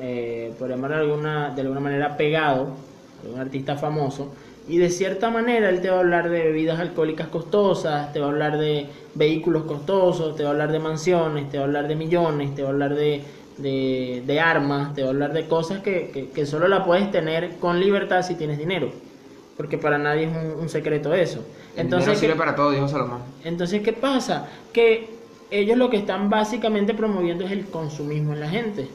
eh, 0.00 0.52
por 0.58 0.68
llamarlo 0.68 0.96
de 0.96 1.02
alguna, 1.02 1.50
de 1.50 1.60
alguna 1.62 1.80
manera 1.80 2.16
pegado, 2.16 2.68
un 3.32 3.38
artista 3.38 3.76
famoso, 3.76 4.32
y 4.68 4.78
de 4.78 4.90
cierta 4.90 5.30
manera 5.30 5.68
él 5.68 5.80
te 5.80 5.90
va 5.90 5.96
a 5.96 6.00
hablar 6.00 6.30
de 6.30 6.44
bebidas 6.44 6.78
alcohólicas 6.78 7.28
costosas, 7.28 8.12
te 8.12 8.20
va 8.20 8.26
a 8.26 8.30
hablar 8.30 8.58
de 8.58 8.86
vehículos 9.14 9.64
costosos, 9.64 10.36
te 10.36 10.42
va 10.42 10.50
a 10.50 10.52
hablar 10.52 10.72
de 10.72 10.78
mansiones, 10.78 11.50
te 11.50 11.58
va 11.58 11.64
a 11.64 11.66
hablar 11.66 11.88
de 11.88 11.96
millones, 11.96 12.54
te 12.54 12.62
va 12.62 12.68
a 12.68 12.72
hablar 12.72 12.94
de, 12.94 13.22
de, 13.58 14.40
armas, 14.40 14.94
te 14.94 15.02
va 15.02 15.08
a 15.08 15.10
hablar 15.10 15.32
de 15.32 15.46
cosas 15.46 15.80
que, 15.80 16.10
que, 16.12 16.30
que 16.30 16.46
solo 16.46 16.68
la 16.68 16.84
puedes 16.84 17.10
tener 17.10 17.56
con 17.58 17.80
libertad 17.80 18.22
si 18.22 18.36
tienes 18.36 18.58
dinero 18.58 18.90
porque 19.60 19.76
para 19.76 19.98
nadie 19.98 20.24
es 20.24 20.30
un, 20.58 20.70
secreto 20.70 21.12
eso. 21.12 21.44
Entonces, 21.76 22.18
sirve 22.18 22.34
para 22.34 22.54
todo, 22.54 22.70
dijo 22.70 22.88
Salomón. 22.88 23.20
Entonces, 23.44 23.82
¿qué 23.82 23.92
pasa? 23.92 24.48
Que 24.72 25.10
ellos 25.50 25.76
lo 25.76 25.90
que 25.90 25.98
están 25.98 26.30
básicamente 26.30 26.94
promoviendo 26.94 27.44
es 27.44 27.52
el 27.52 27.66
consumismo 27.66 28.32
en 28.32 28.40
la 28.40 28.48
gente. 28.48 28.88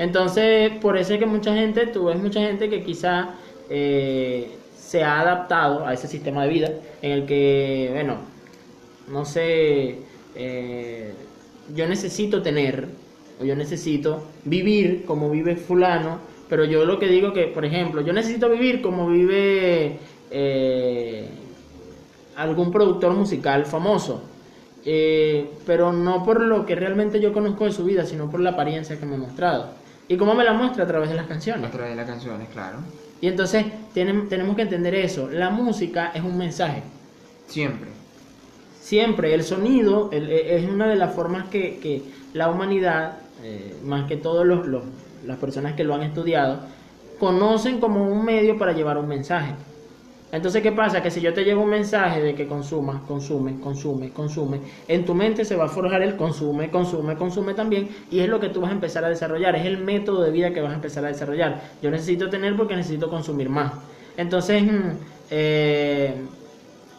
Entonces, 0.00 0.72
por 0.80 0.96
eso 0.96 1.12
es 1.12 1.18
que 1.18 1.26
mucha 1.26 1.54
gente, 1.54 1.86
tú 1.86 2.06
ves 2.06 2.18
mucha 2.18 2.40
gente 2.40 2.70
que 2.70 2.82
quizá 2.82 3.34
eh, 3.68 4.50
se 4.74 5.04
ha 5.04 5.20
adaptado 5.20 5.86
a 5.86 5.92
ese 5.92 6.08
sistema 6.08 6.44
de 6.44 6.48
vida 6.48 6.70
en 7.02 7.10
el 7.12 7.26
que, 7.26 7.90
bueno, 7.92 8.16
no 9.08 9.26
sé, 9.26 9.98
eh, 10.36 11.12
yo 11.76 11.86
necesito 11.86 12.40
tener, 12.40 12.86
o 13.42 13.44
yo 13.44 13.54
necesito 13.54 14.24
vivir 14.46 15.04
como 15.04 15.28
vive 15.28 15.54
fulano, 15.56 16.18
pero 16.48 16.64
yo 16.64 16.86
lo 16.86 16.98
que 16.98 17.08
digo 17.08 17.34
que, 17.34 17.48
por 17.48 17.66
ejemplo, 17.66 18.00
yo 18.00 18.14
necesito 18.14 18.48
vivir 18.48 18.80
como 18.80 19.06
vive 19.06 19.98
eh, 20.30 21.28
algún 22.36 22.72
productor 22.72 23.12
musical 23.12 23.66
famoso. 23.66 24.22
Pero 24.82 25.92
no 25.92 26.24
por 26.24 26.40
lo 26.40 26.64
que 26.64 26.74
realmente 26.74 27.20
yo 27.20 27.34
conozco 27.34 27.66
de 27.66 27.72
su 27.72 27.84
vida, 27.84 28.06
sino 28.06 28.30
por 28.30 28.40
la 28.40 28.52
apariencia 28.52 28.98
que 28.98 29.04
me 29.04 29.16
ha 29.16 29.18
mostrado. 29.18 29.78
¿Y 30.10 30.16
cómo 30.16 30.34
me 30.34 30.42
la 30.42 30.52
muestra? 30.52 30.82
A 30.82 30.86
través 30.88 31.08
de 31.08 31.14
las 31.14 31.28
canciones. 31.28 31.68
A 31.68 31.70
través 31.70 31.90
de 31.90 31.96
las 31.96 32.06
canciones, 32.06 32.48
claro. 32.48 32.78
Y 33.20 33.28
entonces 33.28 33.64
tenemos 33.94 34.56
que 34.56 34.62
entender 34.62 34.92
eso. 34.96 35.30
La 35.30 35.50
música 35.50 36.10
es 36.12 36.24
un 36.24 36.36
mensaje. 36.36 36.82
Siempre. 37.46 37.90
Siempre. 38.80 39.32
El 39.32 39.44
sonido 39.44 40.10
e, 40.10 40.56
es 40.56 40.68
una 40.68 40.88
de 40.88 40.96
las 40.96 41.14
formas 41.14 41.46
que, 41.46 42.02
la 42.34 42.50
humanidad, 42.50 43.18
eh, 43.44 43.76
más 43.84 44.08
que 44.08 44.16
todos 44.16 44.44
los, 44.44 44.66
los, 44.66 44.82
las 45.24 45.38
personas 45.38 45.74
que 45.74 45.84
lo 45.84 45.94
han 45.94 46.02
estudiado, 46.02 46.58
conocen 47.20 47.78
como 47.78 48.02
un 48.02 48.24
medio 48.24 48.58
para 48.58 48.72
llevar 48.72 48.98
un 48.98 49.06
mensaje. 49.06 49.54
Entonces, 50.32 50.62
¿qué 50.62 50.70
pasa? 50.70 51.02
Que 51.02 51.10
si 51.10 51.20
yo 51.20 51.34
te 51.34 51.44
llevo 51.44 51.62
un 51.62 51.70
mensaje 51.70 52.22
de 52.22 52.34
que 52.34 52.46
consumas, 52.46 53.02
consume, 53.02 53.58
consume, 53.60 54.10
consume, 54.10 54.60
en 54.86 55.04
tu 55.04 55.14
mente 55.14 55.44
se 55.44 55.56
va 55.56 55.64
a 55.64 55.68
forjar 55.68 56.02
el 56.02 56.16
consume, 56.16 56.70
consume, 56.70 57.16
consume 57.16 57.54
también, 57.54 57.88
y 58.10 58.20
es 58.20 58.28
lo 58.28 58.38
que 58.38 58.48
tú 58.48 58.60
vas 58.60 58.70
a 58.70 58.74
empezar 58.74 59.04
a 59.04 59.08
desarrollar, 59.08 59.56
es 59.56 59.66
el 59.66 59.78
método 59.78 60.22
de 60.22 60.30
vida 60.30 60.52
que 60.52 60.60
vas 60.60 60.72
a 60.72 60.76
empezar 60.76 61.04
a 61.04 61.08
desarrollar. 61.08 61.60
Yo 61.82 61.90
necesito 61.90 62.30
tener 62.30 62.56
porque 62.56 62.76
necesito 62.76 63.10
consumir 63.10 63.48
más. 63.48 63.72
Entonces, 64.16 64.62
mm, 64.62 64.90
eh, 65.30 66.14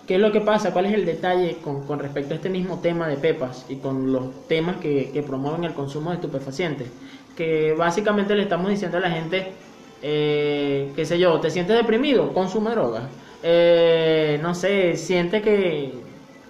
¿qué 0.07 0.15
es 0.15 0.21
lo 0.21 0.31
que 0.33 0.41
pasa? 0.41 0.73
¿Cuál 0.73 0.87
es 0.87 0.93
el 0.93 1.05
detalle 1.05 1.57
con, 1.63 1.99
respecto 1.99 2.33
a 2.33 2.37
este 2.37 2.49
mismo 2.49 2.79
tema 2.79 3.07
de 3.07 3.15
Pepas 3.15 3.65
y 3.69 3.75
con 3.75 4.11
los 4.11 4.47
temas 4.47 4.77
que, 4.77 5.11
que 5.13 5.23
promueven 5.23 5.63
el 5.63 5.73
consumo 5.73 6.09
de 6.09 6.17
estupefacientes? 6.17 6.89
que 7.35 7.73
básicamente 7.73 8.35
le 8.35 8.43
estamos 8.43 8.69
diciendo 8.69 8.97
a 8.97 9.01
la 9.01 9.09
gente, 9.09 9.53
eh, 10.01 10.91
qué 10.95 11.05
sé 11.05 11.19
yo, 11.19 11.39
te 11.39 11.49
sientes 11.49 11.75
deprimido, 11.75 12.33
consume 12.33 12.71
droga. 12.71 13.09
Eh, 13.43 14.39
no 14.41 14.53
sé, 14.53 14.97
sientes 14.97 15.41
que, 15.41 15.93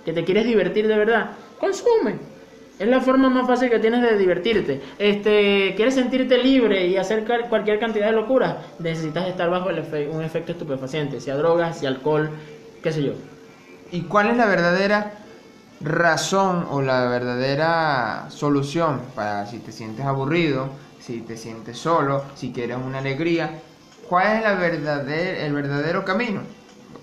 que 0.05 0.13
te 0.13 0.23
quieres 0.23 0.45
divertir 0.45 0.87
de 0.87 0.97
verdad, 0.97 1.31
consume. 1.59 2.31
Es 2.79 2.87
la 2.87 2.99
forma 2.99 3.29
más 3.29 3.45
fácil 3.45 3.69
que 3.69 3.77
tienes 3.77 4.01
de 4.01 4.17
divertirte. 4.17 4.81
Este, 4.97 5.73
quieres 5.75 5.93
sentirte 5.93 6.39
libre 6.39 6.87
y 6.87 6.97
hacer 6.97 7.25
cualquier 7.47 7.79
cantidad 7.79 8.07
de 8.07 8.13
locuras, 8.13 8.55
necesitas 8.79 9.27
estar 9.27 9.51
bajo 9.51 9.69
el 9.69 10.09
un 10.09 10.23
efecto 10.23 10.53
estupefaciente, 10.53 11.21
sea 11.21 11.35
drogas, 11.35 11.77
sea 11.77 11.89
alcohol, 11.89 12.31
qué 12.81 12.91
sé 12.91 13.03
yo. 13.03 13.13
¿Y 13.91 14.01
cuál 14.01 14.31
es 14.31 14.37
la 14.37 14.47
verdadera 14.47 15.11
razón 15.83 16.65
o 16.69 16.81
la 16.81 17.07
verdadera 17.07 18.25
solución 18.29 19.01
para 19.15 19.45
si 19.45 19.59
te 19.59 19.71
sientes 19.71 20.05
aburrido, 20.05 20.69
si 21.01 21.21
te 21.21 21.35
sientes 21.35 21.77
solo, 21.77 22.23
si 22.35 22.51
quieres 22.51 22.77
una 22.77 22.99
alegría. 22.99 23.59
¿Cuál 24.07 24.37
es 24.37 24.43
la 24.43 24.55
verdadera, 24.55 25.45
el 25.45 25.53
verdadero 25.53 26.05
camino? 26.05 26.41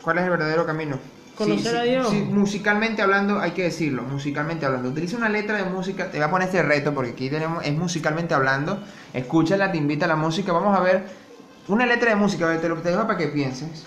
¿Cuál 0.02 0.18
es 0.18 0.24
el 0.24 0.30
verdadero 0.30 0.66
camino? 0.66 0.98
Conocer 1.36 1.76
a 1.76 1.82
Dios. 1.82 2.12
musicalmente 2.12 3.00
hablando, 3.00 3.38
hay 3.38 3.52
que 3.52 3.62
decirlo, 3.62 4.02
musicalmente 4.02 4.66
hablando. 4.66 4.88
Utiliza 4.88 5.16
una 5.16 5.28
letra 5.28 5.56
de 5.56 5.64
música, 5.70 6.10
te 6.10 6.18
voy 6.18 6.26
a 6.26 6.30
poner 6.30 6.48
este 6.48 6.62
reto 6.62 6.92
porque 6.92 7.12
aquí 7.12 7.30
tenemos, 7.30 7.64
es 7.64 7.72
musicalmente 7.74 8.34
hablando. 8.34 8.82
Escúchala, 9.14 9.70
te 9.70 9.78
invita 9.78 10.06
a 10.06 10.08
la 10.08 10.16
música. 10.16 10.52
Vamos 10.52 10.76
a 10.76 10.80
ver 10.80 11.04
una 11.68 11.86
letra 11.86 12.10
de 12.10 12.16
música, 12.16 12.60
te 12.60 12.68
lo 12.68 12.76
te 12.76 12.90
dejo 12.90 13.02
para 13.02 13.16
que 13.16 13.28
pienses. 13.28 13.86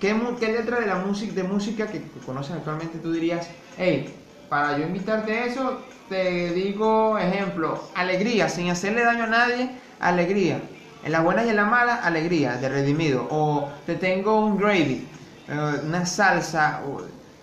¿Qué, 0.00 0.14
¿Qué, 0.40 0.48
letra 0.52 0.80
de 0.80 0.86
la 0.86 0.96
música 0.96 1.32
de 1.32 1.44
música 1.44 1.86
que 1.86 2.02
conoces 2.24 2.54
actualmente 2.54 2.98
tú 2.98 3.12
dirías, 3.12 3.48
hey, 3.76 4.14
para 4.48 4.78
yo 4.78 4.86
invitarte 4.86 5.32
a 5.32 5.44
eso, 5.46 5.80
te 6.08 6.52
digo 6.52 7.18
ejemplo, 7.18 7.82
alegría, 7.94 8.48
sin 8.48 8.70
hacerle 8.70 9.04
daño 9.04 9.24
a 9.24 9.28
nadie, 9.28 9.70
alegría. 10.00 10.60
En 11.04 11.12
las 11.12 11.22
buenas 11.22 11.46
y 11.46 11.50
en 11.50 11.56
las 11.56 11.68
malas, 11.68 12.04
alegría, 12.04 12.56
de 12.56 12.68
redimido. 12.68 13.26
O 13.30 13.68
te 13.86 13.94
tengo 13.94 14.44
un 14.44 14.58
gravy, 14.58 15.06
eh, 15.48 15.80
una 15.84 16.04
salsa. 16.06 16.80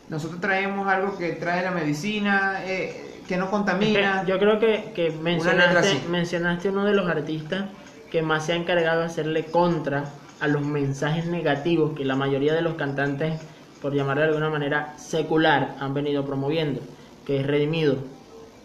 nosotros 0.10 0.42
traemos 0.42 0.88
algo 0.88 1.18
que 1.18 1.34
trae 1.34 1.64
la 1.64 1.72
medicina, 1.72 2.62
eh, 2.66 3.22
que 3.28 3.38
no 3.38 3.50
contamina. 3.50 4.24
yo 4.28 4.38
creo 4.40 4.60
que, 4.60 4.92
que 4.94 5.12
mencionaste, 5.12 6.02
mencionaste 6.10 6.70
uno 6.70 6.86
de 6.86 6.94
los 6.94 7.10
artistas 7.10 7.66
que 8.12 8.22
más 8.22 8.46
se 8.46 8.54
ha 8.54 8.56
encargado 8.56 9.02
de 9.02 9.06
hacerle 9.06 9.46
contra 9.46 10.06
a 10.40 10.48
los 10.48 10.62
mensajes 10.64 11.26
negativos 11.26 11.96
que 11.96 12.04
la 12.04 12.16
mayoría 12.16 12.54
de 12.54 12.62
los 12.62 12.76
cantantes 12.76 13.40
por 13.86 13.94
llamarlo 13.94 14.24
de 14.24 14.30
alguna 14.30 14.50
manera, 14.50 14.96
secular 14.98 15.76
han 15.80 15.94
venido 15.94 16.26
promoviendo, 16.26 16.82
que 17.24 17.40
es 17.40 17.46
redimido. 17.46 17.98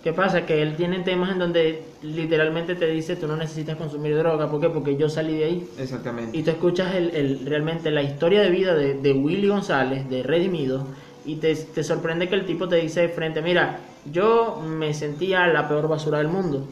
¿Qué 0.03 0.15
pasa? 0.15 0.47
Que 0.47 0.63
él 0.63 0.77
tiene 0.77 1.01
temas 1.01 1.31
en 1.31 1.39
donde 1.39 1.83
literalmente 2.01 2.75
te 2.75 2.87
dice 2.87 3.17
tú 3.17 3.27
no 3.27 3.37
necesitas 3.37 3.77
consumir 3.77 4.17
droga. 4.17 4.51
¿Por 4.51 4.63
qué? 4.63 4.71
Porque 4.71 4.97
yo 4.97 5.11
salí 5.11 5.37
de 5.37 5.45
ahí. 5.45 5.69
Exactamente. 5.79 6.39
Y 6.39 6.43
tú 6.43 6.53
escuchas 6.53 6.95
el, 6.95 7.43
realmente 7.45 7.91
la 7.91 8.03
historia 8.03 8.41
de 8.41 8.49
vida 8.49 8.75
de, 8.75 8.95
de 8.95 9.13
Willy 9.13 9.49
González, 9.49 10.09
de 10.09 10.23
Redimido, 10.23 10.87
y 11.27 11.37
te, 11.37 11.55
te, 11.55 11.85
sorprende 11.85 12.31
que 12.31 12.37
el 12.37 12.47
tipo 12.47 12.67
te 12.67 12.77
dice 12.77 13.03
de 13.03 13.09
frente, 13.11 13.43
mira, 13.43 13.81
yo 14.11 14.63
me 14.67 14.95
sentía 14.95 15.47
la 15.49 15.69
peor 15.69 15.87
basura 15.87 16.17
del 16.17 16.29
mundo. 16.29 16.67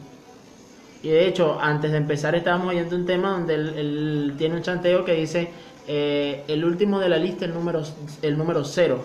Y 1.03 1.09
de 1.09 1.27
hecho, 1.27 1.59
antes 1.61 1.91
de 1.91 1.97
empezar 1.97 2.33
estábamos 2.33 2.69
oyendo 2.69 2.95
un 2.95 3.05
tema 3.05 3.29
donde 3.29 3.53
él 3.53 4.33
tiene 4.39 4.55
un 4.55 4.63
chanteo 4.63 5.05
que 5.05 5.13
dice, 5.13 5.49
eh, 5.87 6.43
el 6.47 6.65
último 6.65 6.99
de 6.99 7.09
la 7.09 7.17
lista, 7.17 7.45
el 7.45 7.53
número, 7.53 7.81
el 8.21 8.37
número 8.37 8.63
cero. 8.63 9.03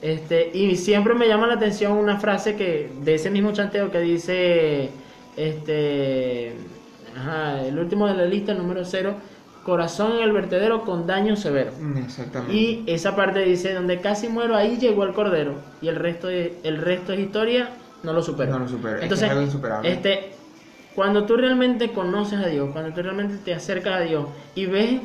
Este, 0.00 0.50
y 0.52 0.76
siempre 0.76 1.14
me 1.14 1.28
llama 1.28 1.46
la 1.46 1.54
atención 1.54 1.92
una 1.92 2.18
frase 2.18 2.56
que 2.56 2.90
de 3.02 3.14
ese 3.14 3.30
mismo 3.30 3.52
chanteo 3.52 3.90
que 3.90 4.00
dice, 4.00 4.90
este, 5.36 6.48
el 6.48 7.78
último 7.78 8.06
de 8.08 8.14
la 8.14 8.24
lista, 8.24 8.52
el 8.52 8.58
número 8.58 8.84
cero, 8.84 9.14
corazón 9.64 10.16
en 10.16 10.22
el 10.24 10.32
vertedero 10.32 10.84
con 10.84 11.06
daño 11.06 11.36
severo. 11.36 11.72
Mm, 11.80 11.98
exactamente. 11.98 12.54
Y 12.54 12.84
esa 12.86 13.14
parte 13.14 13.40
dice, 13.40 13.72
donde 13.74 14.00
casi 14.00 14.28
muero, 14.28 14.56
ahí 14.56 14.76
llegó 14.78 15.04
el 15.04 15.12
cordero. 15.12 15.54
Y 15.80 15.88
el 15.88 15.96
resto, 15.96 16.26
de, 16.26 16.58
el 16.64 16.78
resto 16.78 17.12
es 17.12 17.20
historia, 17.20 17.70
no 18.02 18.12
lo 18.12 18.22
supero. 18.22 18.52
No 18.52 18.58
lo 18.58 18.68
supero. 18.68 19.00
Entonces, 19.00 19.30
este, 19.84 20.32
cuando 20.94 21.24
tú 21.24 21.36
realmente 21.36 21.92
conoces 21.92 22.40
a 22.40 22.48
Dios, 22.48 22.70
cuando 22.72 22.92
tú 22.92 23.02
realmente 23.02 23.36
te 23.38 23.54
acercas 23.54 23.94
a 23.94 24.00
Dios 24.00 24.26
y 24.54 24.66
ves 24.66 25.00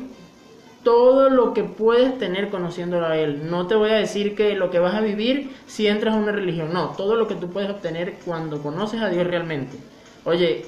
todo 0.82 1.28
lo 1.28 1.52
que 1.54 1.64
puedes 1.64 2.18
tener 2.18 2.50
conociéndolo 2.50 3.06
a 3.06 3.16
Él. 3.16 3.50
No 3.50 3.66
te 3.66 3.74
voy 3.74 3.90
a 3.90 3.94
decir 3.94 4.34
que 4.34 4.54
lo 4.54 4.70
que 4.70 4.78
vas 4.78 4.94
a 4.94 5.00
vivir 5.00 5.50
si 5.66 5.86
entras 5.86 6.14
a 6.14 6.18
una 6.18 6.32
religión, 6.32 6.72
no, 6.72 6.90
todo 6.90 7.16
lo 7.16 7.26
que 7.28 7.34
tú 7.34 7.50
puedes 7.50 7.70
obtener 7.70 8.14
cuando 8.24 8.62
conoces 8.62 9.00
a 9.00 9.08
Dios 9.08 9.26
realmente. 9.26 9.76
Oye, 10.24 10.64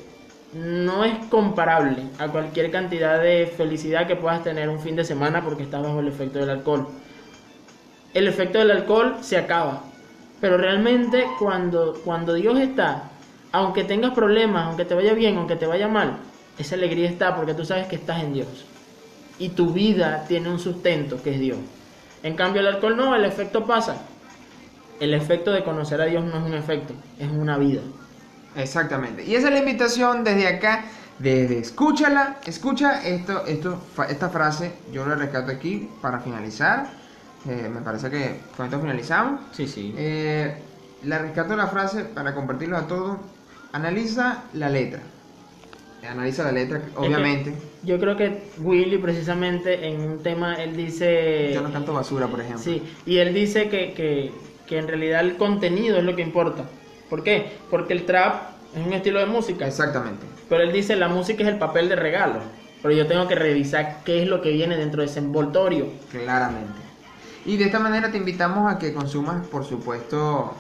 no 0.53 1.05
es 1.05 1.27
comparable 1.27 2.03
a 2.19 2.29
cualquier 2.29 2.71
cantidad 2.71 3.23
de 3.23 3.47
felicidad 3.57 4.07
que 4.07 4.17
puedas 4.17 4.43
tener 4.43 4.69
un 4.69 4.81
fin 4.81 4.97
de 4.97 5.05
semana 5.05 5.45
porque 5.45 5.63
estás 5.63 5.83
bajo 5.83 6.01
el 6.01 6.09
efecto 6.09 6.39
del 6.41 6.51
alcohol. 6.51 6.89
el 8.13 8.27
efecto 8.27 8.59
del 8.59 8.73
alcohol 8.73 9.17
se 9.21 9.37
acaba. 9.37 9.85
Pero 10.41 10.57
realmente 10.57 11.27
cuando, 11.39 12.01
cuando 12.05 12.35
Dios 12.35 12.59
está, 12.59 13.11
aunque 13.53 13.85
tengas 13.85 14.13
problemas, 14.13 14.67
aunque 14.67 14.85
te 14.85 14.95
vaya 14.95 15.13
bien, 15.13 15.37
aunque 15.37 15.57
te 15.57 15.67
vaya 15.67 15.87
mal, 15.87 16.17
esa 16.59 16.75
alegría 16.75 17.09
está 17.09 17.37
porque 17.37 17.55
tú 17.55 17.65
sabes 17.65 17.87
que 17.87 17.97
estás 17.97 18.23
en 18.23 18.33
Dios. 18.33 18.65
Y 19.41 19.49
tu 19.49 19.73
vida 19.73 20.27
tiene 20.29 20.49
un 20.49 20.61
sustento 20.61 21.21
que 21.21 21.35
es 21.35 21.41
Dios. 21.41 21.59
En 22.23 22.37
cambio 22.37 22.61
el 22.61 22.69
alcohol 22.69 22.97
no, 22.97 23.17
el 23.17 23.25
efecto 23.25 23.67
pasa. 23.67 23.97
El 25.01 25.15
efecto 25.15 25.51
de 25.51 25.65
conocer 25.65 26.01
a 26.01 26.05
Dios 26.05 26.23
no 26.23 26.39
es 26.39 26.45
un 26.45 26.55
efecto, 26.55 26.95
es 27.19 27.29
una 27.31 27.57
vida. 27.57 27.81
Exactamente. 28.55 29.25
Y 29.25 29.35
esa 29.35 29.49
es 29.49 29.55
la 29.55 29.61
invitación 29.61 30.23
desde 30.23 30.47
acá, 30.47 30.85
desde 31.19 31.59
escúchala, 31.59 32.37
escucha 32.45 33.03
esto, 33.03 33.47
esto, 33.47 33.83
esta 34.09 34.29
frase, 34.29 34.75
yo 34.93 35.07
la 35.07 35.15
rescato 35.15 35.51
aquí 35.51 35.89
para 36.03 36.21
finalizar. 36.21 36.87
Eh, 37.49 37.71
me 37.73 37.81
parece 37.81 38.11
que 38.11 38.41
con 38.55 38.67
esto 38.67 38.79
finalizamos. 38.79 39.41
Sí, 39.53 39.67
sí. 39.67 39.95
Eh, 39.97 40.55
la 41.05 41.19
rescato 41.19 41.57
la 41.57 41.69
frase 41.69 42.05
para 42.05 42.35
compartirlo 42.35 42.77
a 42.77 42.87
todos. 42.87 43.17
Analiza 43.73 44.43
la 44.53 44.69
letra. 44.69 45.01
Analiza 46.09 46.45
la 46.45 46.53
letra, 46.53 46.83
obviamente. 46.97 47.55
Yo 47.83 47.99
creo 47.99 48.17
que 48.17 48.43
Willy 48.59 48.99
precisamente 48.99 49.87
en 49.87 50.01
un 50.01 50.23
tema, 50.23 50.55
él 50.55 50.77
dice... 50.77 51.53
Yo 51.55 51.61
no 51.61 51.73
canto 51.73 51.93
basura, 51.93 52.27
por 52.27 52.41
ejemplo. 52.41 52.63
Sí, 52.63 52.83
y 53.07 53.19
él 53.19 53.33
dice 53.33 53.69
que, 53.69 53.93
que, 53.93 54.33
que 54.67 54.79
en 54.79 54.89
realidad 54.89 55.21
el 55.21 55.37
contenido 55.37 55.99
es 55.99 56.05
lo 56.05 56.17
que 56.17 56.23
importa. 56.23 56.65
¿Por 57.09 57.23
qué? 57.23 57.53
Porque 57.71 57.93
el 57.93 58.07
trap 58.07 58.51
es 58.75 58.87
un 58.87 58.93
estilo 58.93 59.21
de 59.21 59.27
música. 59.27 59.67
Exactamente. 59.67 60.27
Pero 60.49 60.63
él 60.63 60.73
dice 60.73 60.97
la 60.97 61.09
música 61.09 61.43
es 61.43 61.49
el 61.49 61.59
papel 61.59 61.89
de 61.89 61.97
regalo. 61.97 62.41
Pero 62.83 62.95
yo 62.95 63.07
tengo 63.07 63.29
que 63.29 63.35
revisar 63.35 63.99
qué 64.05 64.23
es 64.23 64.29
lo 64.29 64.41
que 64.41 64.51
viene 64.51 64.77
dentro 64.77 65.03
de 65.03 65.09
ese 65.09 65.19
envoltorio. 65.19 65.87
Claramente. 66.11 66.81
Y 67.45 67.57
de 67.57 67.65
esta 67.65 67.79
manera 67.79 68.11
te 68.11 68.19
invitamos 68.19 68.73
a 68.73 68.79
que 68.79 68.93
consumas, 68.93 69.47
por 69.47 69.65
supuesto, 69.65 70.55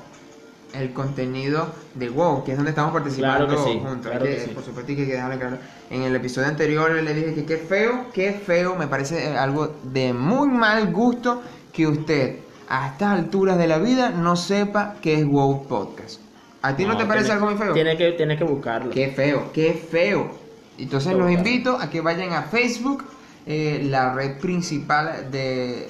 el 0.74 0.92
contenido 0.92 1.68
de 1.94 2.08
WoW, 2.10 2.44
que 2.44 2.52
es 2.52 2.56
donde 2.56 2.70
estamos 2.70 2.92
participando 2.92 3.46
Claro 3.46 3.64
que 3.64 3.70
sí, 3.72 3.78
juntos. 3.78 4.10
claro 4.10 4.24
Hay 4.24 4.30
que 4.30 4.36
que- 4.36 4.44
sí. 4.46 4.50
Por 4.54 4.64
supuesto, 4.64 4.90
hay 4.92 4.96
que 4.96 5.06
dejarlo 5.06 5.38
claro. 5.38 5.58
En 5.90 6.02
el 6.02 6.14
episodio 6.16 6.48
anterior 6.48 6.90
le 6.92 7.14
dije 7.14 7.34
que 7.34 7.44
qué 7.44 7.56
feo, 7.56 8.06
qué 8.12 8.32
feo, 8.32 8.76
me 8.76 8.86
parece 8.86 9.30
eh, 9.32 9.36
algo 9.36 9.74
de 9.82 10.12
muy 10.12 10.48
mal 10.48 10.92
gusto 10.92 11.42
que 11.72 11.86
usted, 11.86 12.36
a 12.68 12.88
estas 12.88 13.18
alturas 13.18 13.58
de 13.58 13.66
la 13.66 13.78
vida, 13.78 14.10
no 14.10 14.36
sepa 14.36 14.94
qué 15.02 15.14
es 15.14 15.26
WoW 15.26 15.66
Podcast. 15.66 16.20
¿A 16.62 16.76
ti 16.76 16.84
no, 16.84 16.96
te 16.96 17.04
parece 17.06 17.26
tiene- 17.26 17.40
algo 17.40 17.50
muy 17.50 17.58
feo? 17.58 17.72
Tiene 17.72 17.96
que, 17.96 18.12
tiene 18.12 18.36
que 18.36 18.44
buscarlo. 18.44 18.90
Qué 18.90 19.08
feo, 19.08 19.50
qué 19.52 19.72
feo. 19.72 20.30
Entonces 20.78 21.12
Lo 21.12 21.20
los 21.20 21.32
invito 21.32 21.76
a 21.78 21.90
que 21.90 22.00
vayan 22.00 22.32
a 22.32 22.42
Facebook, 22.42 23.04
eh, 23.46 23.86
la 23.90 24.12
red 24.14 24.38
principal 24.38 25.30
de, 25.30 25.88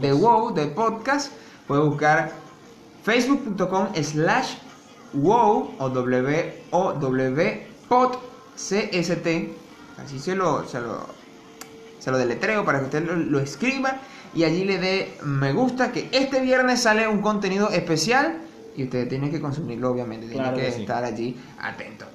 de 0.00 0.12
WoW, 0.12 0.54
del 0.54 0.68
podcast. 0.70 1.32
Puedes 1.66 1.84
buscar 1.86 2.32
facebook.com 3.04 3.88
slash 4.02 4.56
wow 5.12 5.70
o 5.78 5.88
w 5.90 6.52
o 6.70 6.92
w 6.94 7.66
pod 7.88 8.18
cst. 8.56 9.26
Así 10.02 10.18
se 10.18 10.34
lo, 10.34 10.66
se 10.66 10.80
lo, 10.80 11.06
se 12.00 12.10
lo 12.10 12.18
deletreo 12.18 12.64
para 12.64 12.80
que 12.80 12.84
usted 12.86 13.04
lo, 13.06 13.14
lo 13.14 13.38
escriba 13.38 13.98
y 14.34 14.42
allí 14.42 14.64
le 14.64 14.78
dé 14.78 15.14
me 15.22 15.52
gusta 15.52 15.92
que 15.92 16.08
este 16.10 16.40
viernes 16.40 16.80
sale 16.82 17.06
un 17.06 17.20
contenido 17.20 17.70
especial 17.70 18.38
y 18.76 18.84
usted 18.84 19.08
tiene 19.08 19.30
que 19.30 19.40
consumirlo 19.40 19.90
obviamente, 19.92 20.26
tiene 20.26 20.42
Claro 20.42 20.56
que 20.56 20.64
que 20.64 20.72
sí. 20.72 20.80
estar 20.82 21.04
allí 21.04 21.36
atento. 21.60 22.06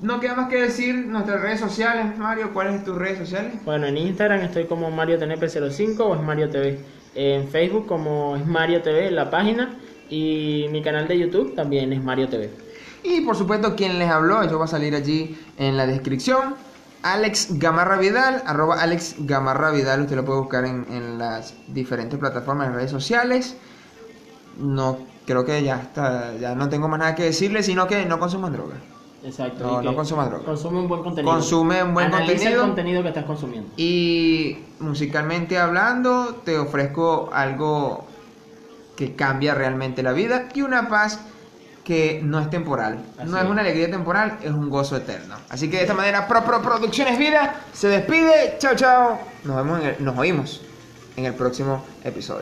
No 0.00 0.20
queda 0.20 0.34
más 0.34 0.48
que 0.48 0.60
decir 0.60 0.94
nuestras 0.94 1.40
redes 1.40 1.60
sociales, 1.60 2.16
Mario, 2.18 2.52
¿cuáles 2.52 2.74
son 2.76 2.84
tus 2.84 2.96
redes 2.98 3.18
sociales? 3.18 3.52
Bueno, 3.64 3.86
en 3.86 3.96
Instagram 3.96 4.40
estoy 4.40 4.66
como 4.66 4.90
MarioTNP05 4.90 6.00
o 6.00 6.14
es 6.16 6.20
Mario 6.22 6.50
TV. 6.50 6.80
En 7.14 7.48
Facebook 7.48 7.86
como 7.86 8.36
es 8.36 8.46
Mario 8.46 8.82
TV 8.82 9.10
la 9.10 9.30
página. 9.30 9.76
Y 10.08 10.66
mi 10.70 10.82
canal 10.82 11.08
de 11.08 11.18
YouTube 11.18 11.54
también 11.54 11.92
es 11.92 12.02
Mario 12.02 12.28
TV. 12.28 12.50
Y 13.02 13.22
por 13.22 13.36
supuesto, 13.36 13.74
quien 13.74 13.98
les 13.98 14.08
habló, 14.08 14.42
eso 14.42 14.58
va 14.58 14.66
a 14.66 14.68
salir 14.68 14.94
allí 14.94 15.36
en 15.58 15.76
la 15.76 15.86
descripción. 15.86 16.54
Alex 17.02 17.58
Gamarra 17.58 17.96
Vidal, 17.96 18.42
arroba 18.46 18.80
Alex 18.80 19.16
Gamarra 19.18 19.70
Vidal, 19.72 20.02
usted 20.02 20.14
lo 20.14 20.24
puede 20.24 20.40
buscar 20.40 20.64
en, 20.64 20.86
en 20.88 21.18
las 21.18 21.54
diferentes 21.68 22.18
plataformas 22.18 22.68
de 22.68 22.74
redes 22.74 22.90
sociales. 22.90 23.56
No, 24.58 24.98
creo 25.26 25.44
que 25.44 25.62
ya 25.62 25.76
está, 25.80 26.36
ya 26.36 26.54
no 26.54 26.68
tengo 26.68 26.88
más 26.88 27.00
nada 27.00 27.14
que 27.14 27.24
decirle, 27.24 27.62
sino 27.62 27.88
que 27.88 28.04
no 28.06 28.20
consuman 28.20 28.52
droga. 28.52 28.74
Exacto. 29.24 29.64
No, 29.64 29.82
no 29.82 29.90
que 29.90 29.96
consuma 29.96 30.26
droga. 30.26 30.44
Consume 30.44 30.80
un 30.80 30.88
buen 30.88 31.02
contenido. 31.02 31.32
Consume 31.32 31.82
un 31.82 31.94
buen 31.94 32.06
Analiza 32.06 32.32
contenido. 32.32 32.60
el 32.60 32.66
contenido 32.66 33.02
que 33.02 33.08
estás 33.08 33.24
consumiendo. 33.24 33.70
Y 33.76 34.58
musicalmente 34.80 35.58
hablando, 35.58 36.40
te 36.44 36.58
ofrezco 36.58 37.30
algo 37.32 38.06
que 38.96 39.14
cambia 39.14 39.54
realmente 39.54 40.02
la 40.02 40.12
vida 40.12 40.48
y 40.54 40.62
una 40.62 40.88
paz 40.88 41.18
que 41.84 42.20
no 42.22 42.38
es 42.40 42.48
temporal. 42.48 43.04
Así 43.18 43.28
no 43.30 43.36
es 43.38 43.44
es. 43.44 43.50
una 43.50 43.60
alegría 43.62 43.90
temporal, 43.90 44.38
es 44.42 44.50
un 44.52 44.70
gozo 44.70 44.96
eterno. 44.96 45.34
Así 45.48 45.68
que 45.68 45.76
de 45.78 45.82
esta 45.82 45.94
manera, 45.94 46.28
Pro 46.28 46.44
Pro 46.44 46.62
Producciones 46.62 47.18
Vida 47.18 47.56
se 47.72 47.88
despide. 47.88 48.56
Chao, 48.58 48.74
chao. 48.76 49.18
Nos 49.44 49.56
vemos 49.56 49.80
en 49.80 49.86
el- 49.86 50.04
nos 50.04 50.16
oímos 50.16 50.60
en 51.16 51.24
el 51.26 51.34
próximo 51.34 51.84
episodio. 52.04 52.40